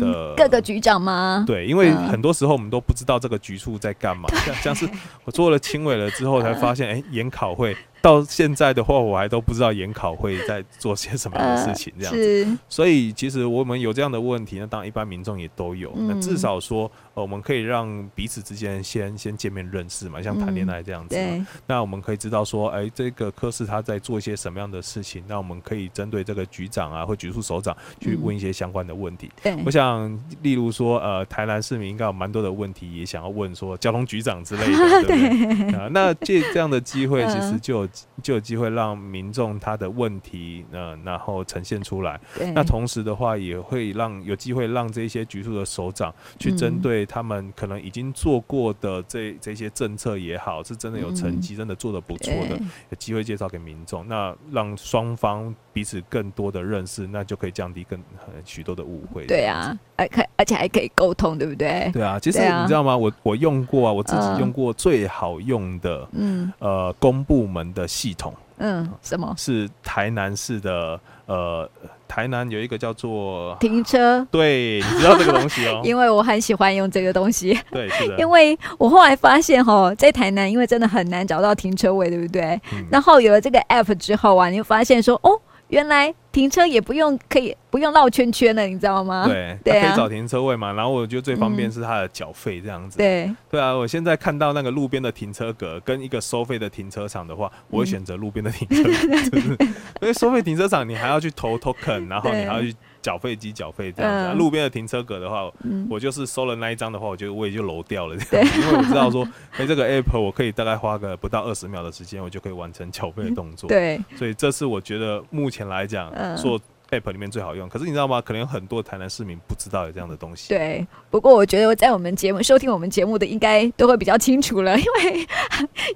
[0.00, 1.44] 的的各个局长吗？
[1.46, 4.88] 对，因为很多时候我们都不知道这个局处在干嘛，像像是
[5.24, 7.02] 我做了青委了之后才发现，哎。
[7.18, 7.76] 研考会。
[8.00, 12.58] 到现在的话，我还都不知道研考会在做些什么样的事情，这样子。
[12.68, 15.92] 所以其实我们有这样的问题，那当然一般民众也都有。
[15.96, 21.46] 那至少说，呃，我们可以让彼此之间先先见面认识嘛，像谈恋爱这样子嘛。
[21.66, 29.28] 那我们可以知道说，哎，这个科室他在做一些什么样的事情，那我们可以针对这个局长啊或局处首长去问一些相关的问题。
[29.66, 30.08] 我想，
[30.42, 35.78] 例如说，呃，台南市民应该有蛮多的问题也想要问说交通局长之类的， 对不对？
[35.78, 37.87] 啊，那借这样的机会，其实就。
[38.22, 42.20] 就有机会让民众他的问题，呃，然后呈现出来。
[42.54, 52.58] 那同时的话，也会让有机会让这些局处的首长去针对他们可能已经做过的这这些政策也好，是真的有成绩，真的做的不错的，
[52.90, 54.06] 有机会介绍给民众。
[54.08, 58.00] 那让双方彼此更多的认识，那就可以降低更
[58.44, 59.26] 许多的误会。
[59.26, 61.90] 对啊，而可而且还可以沟通，对不对？
[61.92, 62.96] 对啊，其实你知道吗？
[62.96, 68.34] 我我用过啊，我自己用过最好用的，嗯，呃，公部门的系统。
[68.58, 69.32] 嗯，什么？
[69.38, 71.70] 是台南市的，呃，
[72.08, 75.80] 台南有一个叫做停车，对，你知道这个东西哦？
[75.86, 78.18] 因为我很喜欢用这个东西，对，是的。
[78.18, 82.60] 因为我后来发现哦，在台南，因为真的很难找到停车位，对不对？
[82.72, 82.84] 嗯。
[82.90, 85.40] 然后有了这个 app 之后啊，你会发现说，哦。
[85.68, 89.26] 原来停车也不用，可以不用绕圈圈了，你知道吗？
[89.26, 90.72] 对， 对啊，可以找停车位嘛。
[90.72, 92.96] 然后我觉得最方便是它的缴费这样子。
[92.98, 93.72] 对，对啊。
[93.72, 99.48] 我现在看到那个路边的停车格跟一个收费的停车场的话，我会选择路边的停车格，就是
[100.00, 102.74] 因为收费停车场你还要去投 token，然后你还要去。
[103.00, 113.68] 缴费机缴费这样子，啊，路边的停车格的话，嗯，我就是收了那一张的话，我觉得我也就楼掉了这样子，因为我知道说，哎，欸，这个 app 我可以大概花个不到二十秒的时间，我就可以完成缴费的动作。
[113.68, 117.68] 对，所以这是我觉得目前来讲做 app 里面最好用。
[117.68, 118.20] 可是你知道吗？
[118.20, 120.48] 可能有很多台南市民不知道有这样的东西。
[120.48, 125.26] 对，不过我觉得在我们节目收听我们节目的应该都会比较清楚了，因为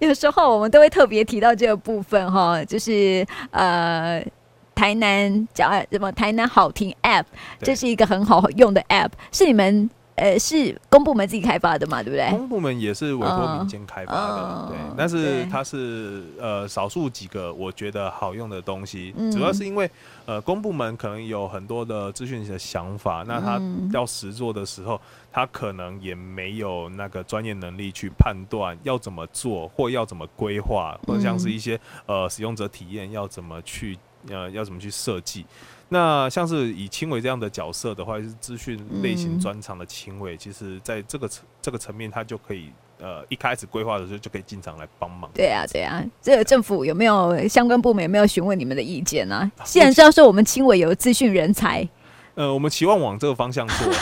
[0.06, 4.24] 有时候我们都会特别提到这个部分哈，就是呃。
[4.82, 6.10] 台南叫什么？
[6.10, 7.24] 台南好听 App，
[7.60, 12.02] 这是一个很好用的 App，是你们呃是公部门自己开发的嘛？
[12.02, 12.28] 对不对？
[12.30, 14.76] 公部门也是委托民间开发的，对。
[14.98, 19.88] 但是它是呃少数几个我觉得好用的东西，主要是因为
[20.26, 33.96] 呃公部门可能有很多的资讯的想法，那他要实做的时候，他可能也没有那个专业能力去判断要怎么做，或要怎么规划，或者像是一些呃使用者体验要怎么去。
[34.28, 35.44] 呃，要怎么去设计？
[35.88, 45.30] 那像是以青伟这样的角色的话，是资讯类型专长的青伟，嗯、其实在这个层这个层面，他就可以呃一开始规划的时候就可以进场来帮忙。
[45.34, 49.52] 对啊，对啊，这个政府有没有相关部门有没有询问你们的意见呢、啊？
[49.64, 51.86] 既然知道说我们青伟有资讯人才，
[52.36, 53.92] 呃，我们期望往这个方向做，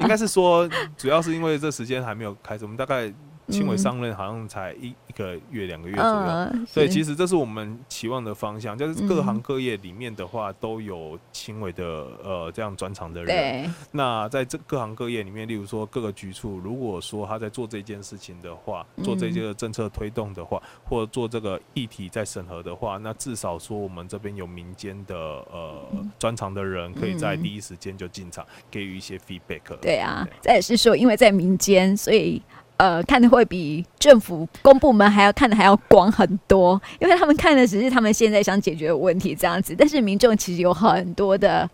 [0.00, 3.10] 应该是说主要是因为这时间还没有开始，我们大概。
[3.48, 11.84] 青伟上任好像才一一个月两个月左右，嗯、所以其实这是我们期望的方向，就是各行各业里面的话都有轻微的
[12.22, 13.72] 呃这样专长的人。
[13.90, 25.86] 那在这各行各业里面，例如说各个局处，如果说他在做这件事情的话，做这些政策推动的话，或做这个议题在审核的话，那至少说我们这边有民间的呃
[26.18, 29.76] 专长的人，可以在第一时间就进场给予一些 feedback。
[29.82, 32.40] 对啊，再也是说，因为在民间，所以。
[32.76, 41.68] 呃，看的会比政府公部门还要看的还要广很多，因为他们看的只是他们现在想解决的问题这样子，但是民众其实有很多的。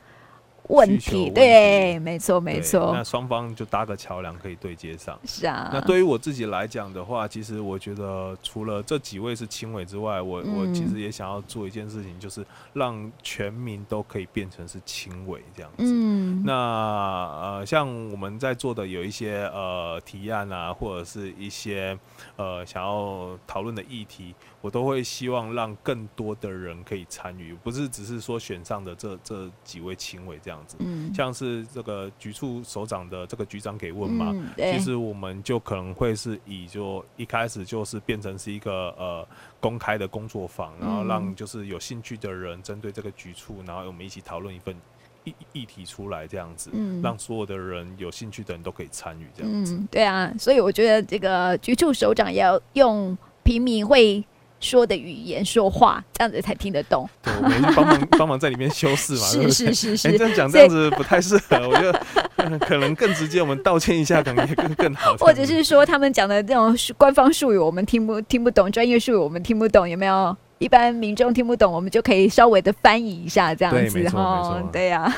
[0.71, 2.93] 问题，对，没错没错。
[2.95, 5.19] 那双方就搭个桥梁，可以对接上。
[5.25, 5.69] 是啊。
[5.73, 15.83] 那对于我自己来讲的话，其实我觉得除了这几位是青委之外，我、嗯、我其实也想要做一件事情，就是让全民都可以变成是青委这样子。
[15.85, 16.43] 嗯。
[16.47, 21.99] 那呃，像我们在做的有一些呃提案啊，或者是一些
[22.37, 30.77] 呃想要讨论的议题，我都会希望让更多的人可以参与，不是只是说选上的这这几位亲委这样子。
[30.81, 39.27] 嗯，像是这个局处首长的这个局长给问嘛，嗯、其实我们就可能会是以就一开始就是变成是一个呃
[39.61, 44.77] 公开的工作坊，然后让就是有兴趣的人针对这个局处，然后我们一起讨论一份
[45.25, 49.75] 议议题出来，这样子，嗯，让所有的人有兴趣的人都可以参与这样子。
[49.75, 54.23] 嗯，对啊，所以我觉得这个局处首长也要用平民会。
[54.61, 57.09] 说的语言说话，这样子才听得懂。
[57.23, 59.21] 对，我们帮忙帮忙在里面修饰嘛。
[59.21, 60.09] 是是是是。
[60.09, 65.17] 欸、这样讲这样子不太适合，我觉得 可能更直接，我们道歉一下，感觉也更更好。
[65.19, 70.37] 或者是说他们讲的这种官方术语，我们听不听不懂；专业术语我们听不懂，有没有？
[70.59, 74.63] 一般民众听不懂，我们就可以稍微的翻译一下，这样子哈。
[74.71, 75.17] 对呀、啊。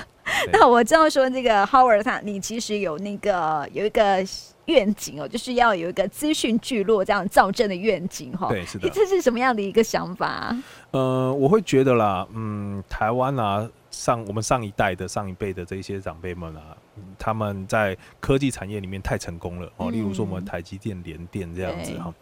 [0.52, 4.24] 那我知道说这个 Howard 他，你其实有那个有一个。
[4.66, 8.48] 愿景哦，就是要有一个资讯聚落这样造镇的愿景哈。
[8.48, 8.88] 对，是的。
[8.90, 10.56] 这是什么样的一个想法？
[10.92, 16.76] 呃，我会觉得啦，嗯，台湾啊，上我们上一代的上一辈的这些长辈们啊，
[17.18, 19.90] 他们在科技产业里面太成功了哦。
[19.90, 22.12] 例如说我们台积电、联电这样子哈。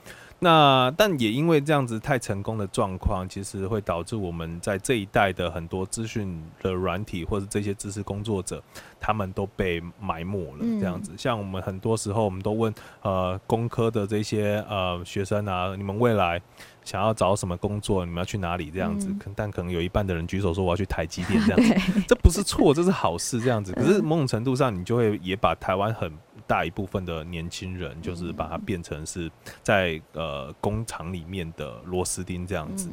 [0.43, 8.63] 那但也因为这样子太成功的状况，其实会导致我们在这一代的很多资讯的软体或者这些知识工作者，
[8.99, 10.59] 他们都被埋没了。
[10.81, 16.41] 这样子，像我们很多时候，我们都问呃工科的这些呃学生啊，你们未来
[16.85, 18.07] 想要找什么工作？
[18.07, 18.71] 你们要去哪里？
[18.71, 23.75] 这样子，但可能有一半的人举手说我要去台积电这样子，这不是错，这是好事这样子。
[23.75, 26.11] 可是某种程度上，你就会也把台湾很。
[26.51, 29.31] 大一部分的年轻人，就是把它变成是
[29.63, 32.91] 在呃工厂里面的螺丝钉这样子。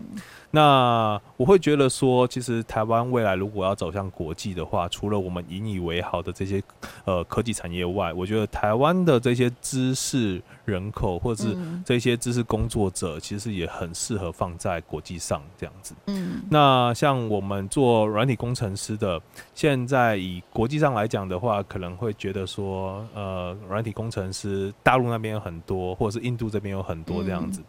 [0.58, 6.64] 那我会觉得说，其实台湾未来如果要走向国际的话，除了我们引以为豪的这些
[7.06, 15.94] 呃科技产业外，我觉得台湾的这些知识人口或者是这些知识工作者，其实也很适合放在国际上这样子。
[16.08, 19.22] 嗯，那像我们做软体工程师的，
[19.54, 23.56] 现在以国际上来讲的话，可能会觉得说，呃。
[23.68, 27.62] 软体工程师，大陆那边有很多，或者是印度这边有很多这样子。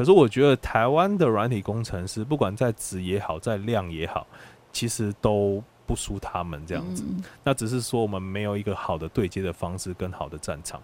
[0.00, 4.26] 可是我觉得台湾的软体工程师，不管在质也好，在量也好，
[4.72, 7.04] 其实都不输他们这样子。
[7.44, 10.80] 那只是说我们没有一个好的对接的方式跟好的战场。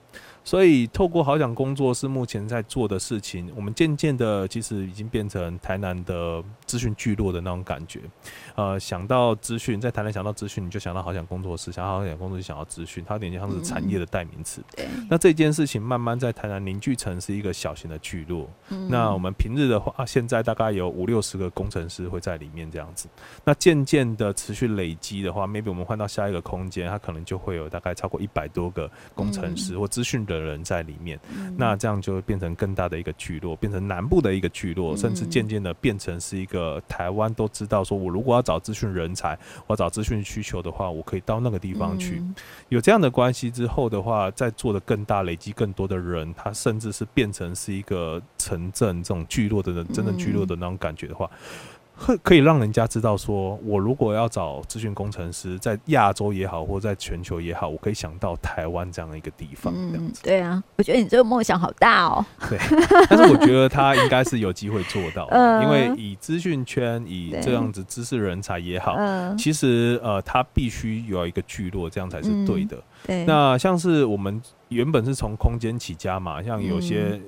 [0.47, 7.99] 所以，透过好想工作室目前在做的事情，我们渐渐的其实已经变成台南的资讯聚落的那种感觉。
[8.55, 14.63] 呃，想到资讯，在台南想到资讯，你就想到好想工作室；想到好想工作室，想到资讯，它有点像是产业的代名词。
[15.11, 18.49] 那这件事情慢慢在台南凝聚成是一个小型的聚落。
[18.89, 23.09] 那我们平日的话，现在大概有五六十个工程师会在里面这样子。
[23.43, 30.36] 那渐渐的持续累积的话，maybe 我们换到下一个空间，它可能就会有大概超过一百多个工程师或资讯的。
[30.39, 31.19] 的人在里面，
[31.57, 42.23] 那这样就会变成更大的一个聚落，变成南部的一个聚落，甚至渐渐的变成是一个台湾都知道，说我如果要找资讯人才，我要找资讯需求的话，我可以到那个地方去。
[42.69, 51.31] 有这样的关系之后的话，再做的更大，累积更多的人，他甚至是变成是一个城镇这种聚落的人，真正聚落的那种感觉的话。
[51.99, 59.73] 可可以让人家知道，说我如果要找资讯工程师，在亚洲也好，或在全球也好，我可以想到台湾这样的一个地方。
[59.75, 62.25] 嗯，对啊，我觉得你这个梦想好大哦。
[62.49, 62.59] 对，
[63.09, 68.97] 但是我觉得他应该是有机会做到的，因为以资讯圈，以这样子知识人才也好，
[69.37, 72.77] 其实呃，他必须有一个聚落，这样才是对的。
[73.07, 77.21] 对，那像是我们原本是从空间起家嘛，像有些。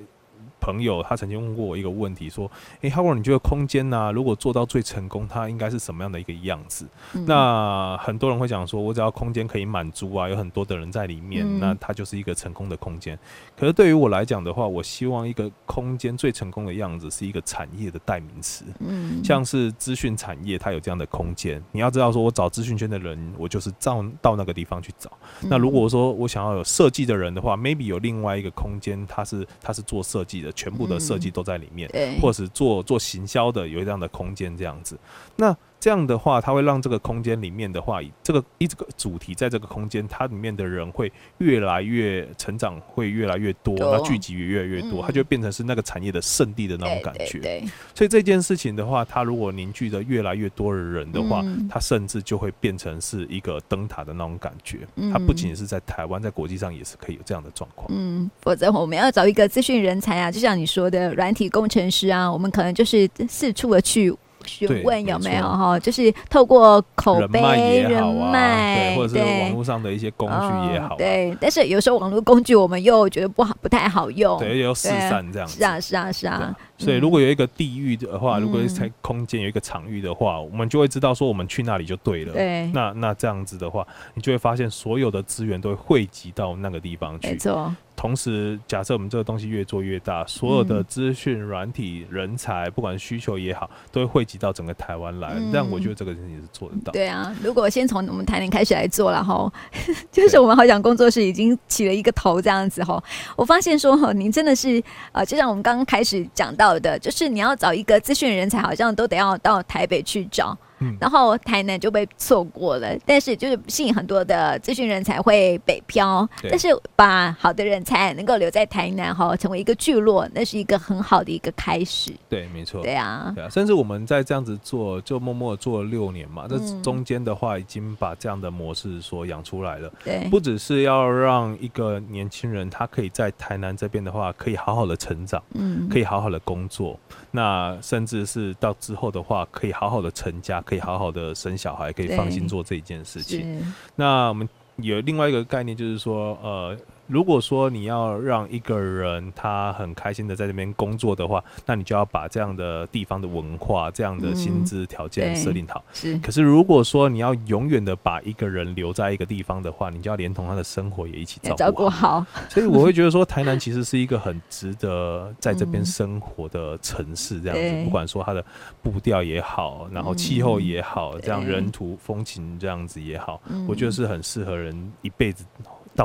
[0.59, 2.49] 朋友他曾经问过我一个问题，说
[2.81, 4.11] ：“诶，Howard，你觉得空间呢、啊？
[4.11, 13.17] 如果做到最成功，它应该是什么样的一个样子？”嗯、那很多人会讲说：“我只要空间可以满足啊，有很多的人在里面，嗯、那它就是一个成功的空间。”
[13.57, 18.65] 可是对于我来讲的话，我希望一个空间最成功的样子是一个产业的代名词。
[18.79, 21.61] 嗯，像是资讯产业，它有这样的空间。
[21.71, 25.11] 你要知道，说我找资讯圈的人，我就是到到那个地方去找。
[25.41, 30.48] 嗯、那如果说我想要有设计的人的话，maybe 有另外一个空间，它是它是做设计的。
[30.53, 34.97] 全部的设计都在里面，嗯、或者是做做行销的，有这样的空间这样子。
[35.35, 47.39] 那这样的话，它会让这个空间里面的话，这个一这个主题在这个空间，它里面的人会越来越成长，会越来越多，那聚集也越来越多，它就变成是那个产业的圣地的那种感觉。
[47.39, 47.63] 对，
[47.95, 54.79] 所以这件事情的话，它如果凝聚的越来越多的人的话，它甚至就会变成是一个灯塔的那种感觉。
[55.13, 57.87] 它不仅是在台湾，在国际上也是可以有这样的状况。
[57.89, 64.13] 嗯，否则我们要找一个资讯人才啊，就像你说的软体工程师啊，我们可能就是四处的去。
[64.45, 71.35] 询问有没有哈，就是透过口碑、人脉，或者是网络上的一些工具也好，对。
[71.39, 75.57] 但是有时候网络工具我们又觉得不好，不太好用，对，又四散这样子。
[75.57, 76.55] 是啊，是啊，是啊。
[76.77, 82.33] 所以如果有一个地域的话，如果在空间有一个场域的话，我们就会知道说我们去那里就对了。
[82.33, 82.67] 对。
[82.67, 87.27] 那那这样子的话，你就会发现所有的资源都会汇集到那个地方去。
[87.27, 87.75] 没错。
[87.99, 95.35] 同时，假设我们这个东西越做越大，所有的资讯、软体、人才，不管需求也好，都会汇集到整个台湾来。
[95.51, 96.93] 但我觉得这个事情是做得到。
[96.93, 99.51] 对啊，如果先从我们台南开始来做了哈，
[100.13, 103.03] 就是我们好想工作室已经起了一个头这样子哈。
[103.35, 104.81] 我发现说哈，您真的是
[105.11, 110.57] 呃，就像我们刚刚开始讲到的，就是你要找一个资讯人才，好像都得要到台北去找。
[110.99, 122.13] 然后台南就被错过了，但是就是吸引很多的资讯人才会北漂，但是把好的人才能够留在台南哈，成为一个聚落，那是一个很好的一个开始。
[122.27, 122.81] 对，没错。
[122.81, 129.91] 对啊，对啊，甚至我们在这样子做，就默默做了六年嘛，这中间的话已经把这样的模式所养出来了。
[130.03, 136.97] 对，不只是要让一个年轻人他可以在台南这边的话，可以好好的成长，嗯，可以好好的工作，
[137.31, 140.61] 那甚至是到之后的话，可以好好的成家。
[140.69, 143.73] 可以好好的生小孩，可以放心做这一件事情。
[143.95, 146.77] 那我们有另外一个概念，就是说，呃。
[147.09, 155.83] 如果说你要让一个人他很开心的在这边工作的话，那你就要把这样的地方的文化、这样的薪资条件设定好。
[155.91, 156.17] 是。
[156.19, 162.23] 可是如果说你要永远的把一个人留在一个地方的话，你就要连同他的生活也一起照顾好。
[162.47, 167.41] 所以我会觉得说，台南其实是一个很值得在这边生活的城市。
[167.41, 168.45] 这样子， 不管说它的
[168.83, 175.43] 步调也好，然后气候也好，这样人土风情这样子也好，我觉得是很适合人一辈子。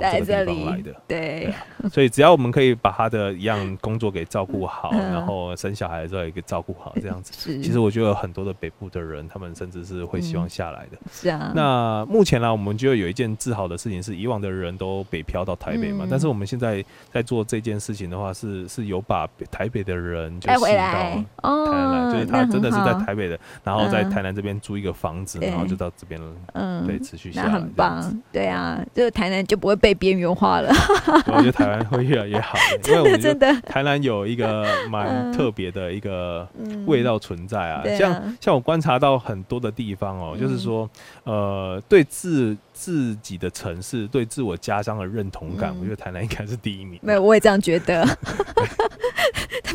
[0.01, 7.61] 到这个地方来的，对，对啊，所以只要我们可以把他的一样工作给照顾好，嗯，然后生小孩的时候也给照顾好，这样子，是。
[7.61, 10.99] 其实我觉得很多的北部的人，他们甚至是会希望下来的。
[11.03, 11.53] 嗯，是啊。
[11.55, 28.21] 那目前呢，我们就有一件自豪的事情，是以往的人都北漂到台北嘛，嗯，但是我们现在在做这件事情的话，是是有把台北的人就吸引到台南来，哦，就是他真的是在台北的，然后在台南这边租一个房子，然后就到这边了，嗯，对，持续下来，很棒。
[28.33, 29.84] 对啊，就是台南就不会。
[29.85, 30.73] 被边缘化了，
[31.29, 32.57] 我觉得台湾会越来越好，
[32.87, 36.49] 因为我觉得 台南有一个蛮特别的一个
[36.87, 37.85] 味道存在啊。
[37.99, 40.89] 像像我观察到很多的地方哦，就是说，
[41.25, 46.99] 呃，对自自己的城市、对自我家乡的认同感，我觉得台南应该是第一名。
[47.03, 48.09] 没有，我也这样觉得。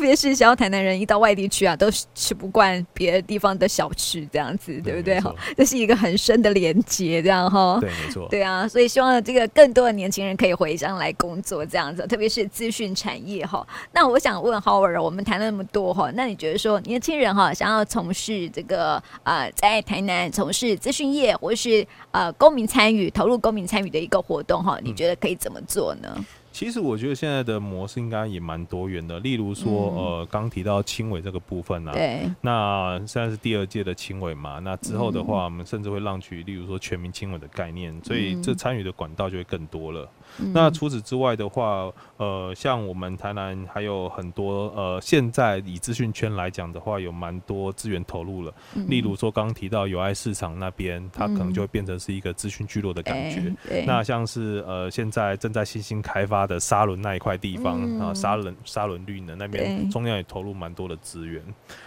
[0.00, 5.20] 特别是想要台南人一到外地去啊，都吃不惯别的地方的小吃，这样子，对不对？
[5.20, 7.76] 哈，这是一个很深的连接，这样哈。
[7.82, 8.26] 对，没错。
[8.30, 13.66] 对啊，所以希望这个更多的年轻人可以回乡来工作，这样子，特别是资讯产业哈。
[13.92, 26.08] 那我想问 Howard，我们谈了那么多哈，那你觉得说年轻人哈想要从事这个呃在台南从事资讯业，或是呃公民参与投入公民参与的一个活动哈，你觉得可以怎么做呢？
[26.16, 40.08] 嗯其实我觉得现在的模式应该也蛮多元的，例如说，呃，刚提到青委这个部分啊，对，那现在是第二届的青委嘛，那之后的话，我们甚至会让取，例如说全民青委的概念，所以这参与的管道就会更多了。
[40.52, 48.52] 那除此之外的话，呃，像我们台南还有很多，呃，现在以资讯圈来讲的话，有蛮多资源投入了。
[48.88, 53.52] 例如说，刚提到友爱市场那边，它可能就会变成是一个资讯聚落的感觉。
[53.86, 61.42] 那像是呃，现在正在新兴开发的沙仑那一块地方、嗯、啊，沙仑沙仑绿能那边，中央也投入蛮多的资源。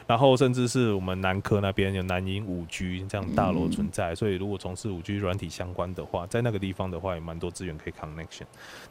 [0.08, 7.94] 然后甚至是我们南科那边有南银五 G 这样大楼存在，嗯、所以如果从事五 G 软体相关的话，在那个地方的话，也蛮多资源可以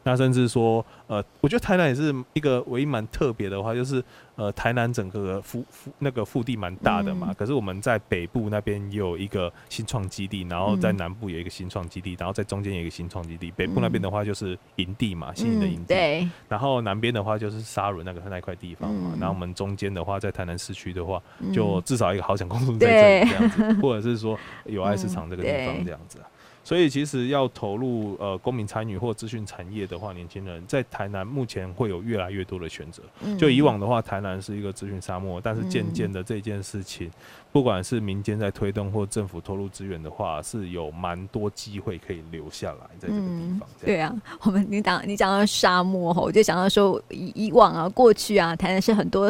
[0.03, 4.03] 那甚至说，呃，我觉得台南也是一个唯一蛮特别的话，就是
[4.35, 13.49] 呃，台南整个腹腹那个腹地蛮大的嘛，嗯、可是我们在北部那边有一个新创基地，然后在南部有一个新创基地，然后在中间有一个新创基地。
[13.51, 15.93] 北部那边的话就是营地嘛，新的营地。
[15.93, 16.27] 对。
[16.49, 21.21] 然后南边的话就是沙仑那个那块地方嘛，然后我们中间的话在台南市区的话，
[21.53, 26.19] 就至少一个好想公司在这里这样子， 或者是说有爱市场这个地方这样子。
[26.63, 33.03] 所以其实要投入呃公民参与或资讯产业的话，年轻人在台南目前会有越来越多的选择。
[33.37, 37.11] 就以往的话，台南是一个资讯沙漠，但是渐渐的这件事情，
[37.51, 43.69] 不管是民间在推动或政府投入资源的话，是有蛮多机会可以留下来在这个地方。
[43.83, 49.29] 对啊，我们你讲你讲到沙漠哈，我就想到说以以往啊过去啊，台南是很多。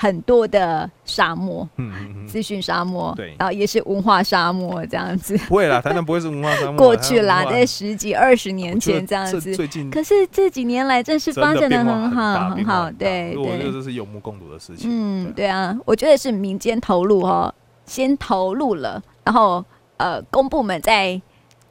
[0.00, 5.36] 很多的沙漠，嗯资讯沙漠，对，然后也是文化沙漠这样子。
[5.48, 6.76] 不会啦，台南不会是文化沙漠。
[6.76, 9.40] 过去啦，在十几二十年前这样子。
[9.56, 12.88] 最近，可是这几年来正是发展的很好，很好。
[12.92, 14.88] 对对，我觉得这是有目共睹的事情。
[14.88, 17.52] 嗯，对啊，我觉得是民间投入哈，
[17.84, 19.64] 先投入了，然后
[19.96, 21.20] 呃，公部门在。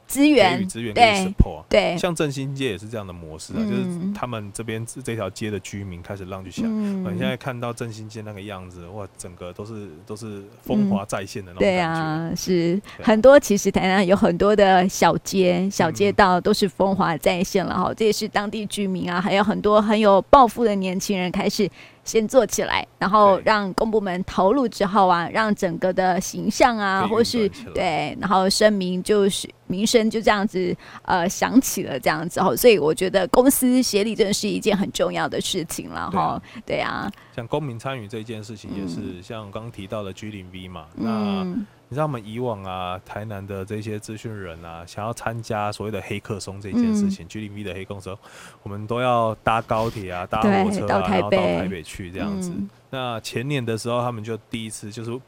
[0.08, 3.84] 资源，资源给 support，对，像振兴街也是这样的模式啊，就是
[4.14, 11.76] 他们这边这条街的居民开始让去想，嗯，你现在看到振兴街那个样子，哇，整个都是都是风华再现的那种感觉。
[11.76, 12.80] 对啊，是。
[13.02, 21.68] 很多，其实台南有很多的小街、小街道都是风华再现了哈，这也是当地居民啊，还有很多很有抱负的年轻人开始。
[22.08, 32.40] 先做起来，然后让公部门投入之后啊，让整个的形象啊，或是对，然后声明就是名声就这样子呃响起了这样子。
[32.40, 41.08] 哈，所以我觉得公司协力真的是一件很重要的事情了哈，对啊，像公民参与这件事情也是，嗯、像刚刚提到的 G 零 V 嘛，那。
[41.42, 48.16] 嗯你知道我们以往啊，台南的这些资讯人啊，想要参加所谓的黑客松这件事情，G0V 的黑客松，
[48.62, 52.50] 我们都要搭高铁啊，搭火车啊，然后到台北去这样子。
[52.50, 55.20] 嗯、那前年的时候，他们就第一次就是。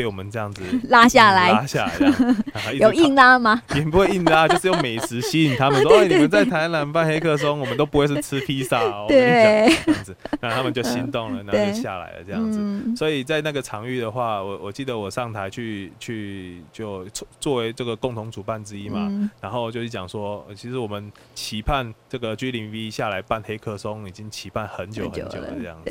[0.00, 3.62] 被我们这样子 拉下来，拉下来 有硬拉吗？
[3.76, 5.82] 也不会硬拉，就是用美食吸引他们。
[5.82, 12.96] 说：“你们在台南办黑客松，我们都不会是吃披萨哦。”对，这样子，那他们就心动了，然后就下来了这样子。
[12.96, 17.04] 所以在那个场域的话，我我记得我上台去去就
[17.38, 19.06] 作为这个共同主办之一嘛，
[19.38, 25.90] 然后就是讲说，其实我们期盼这个 G 零 V 下来办黑客松，已经期盼很久很久了这样子。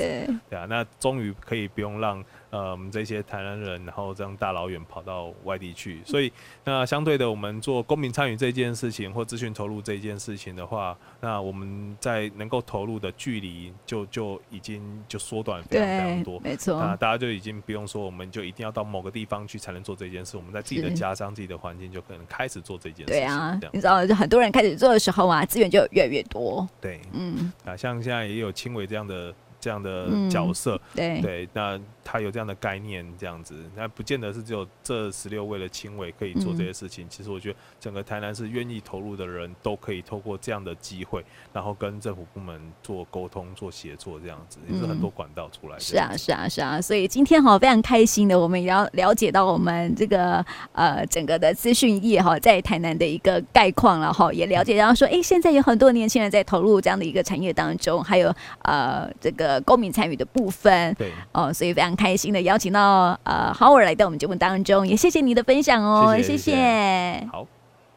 [0.50, 2.24] 对啊，那终于可以不用让。
[2.50, 6.32] 呃，我们这些台南人，然后这样大老远跑到外地去，所以
[6.64, 16.80] 那相对的，我们做公民参与这件事情或资讯投入这件事情的话，那我们在能够投入的距离就就已经就缩短非常非常多，没错。
[16.80, 23.12] 那大家就已经不用说，我们就一定要到某个地方去才能做这件事，我们在自己的家乡、自己的环境就可能开始做这件事。
[23.12, 26.68] 对啊，你知道，就很多人开始做的时候啊，资源就越来越多。
[26.80, 31.80] 对，嗯，啊，像现在也有轻微这样的这样的角色，嗯、对对，那。
[32.02, 37.06] 他有这样的概念，这样子，那不见得是只有这十六位的亲委可以做这些事情。
[37.06, 45.80] 嗯、其实我觉得整个台南是愿意投入的人都可以透过这样的机会，然后跟政府部门做沟通、做协作，这样子也是很多管道出来、嗯。
[45.80, 46.80] 是啊，是啊，是啊。
[46.80, 60.94] 所以今天哈非常开心的，我们也要了解到我们这个呃整个的资讯业哈在台南的一个概况了哈，也了解到说，哎、欸，现在有很多年轻人在投入这样的一个产业当中，还有呃这个公民参与的部分。
[60.94, 61.89] 对哦，所以非常。
[61.96, 66.28] 开心的邀请到呃 Howard 来到我们节目当中，也谢谢你的分享哦，谢谢。
[66.28, 67.46] 谢谢谢谢好。